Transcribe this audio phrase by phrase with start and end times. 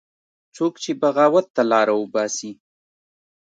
[0.55, 2.51] څوک چې بغاوت ته لاره وباسي